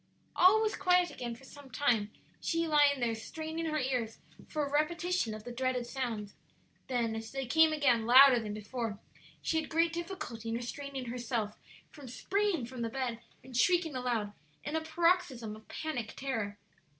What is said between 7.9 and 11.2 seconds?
louder than before, she had great difficulty in restraining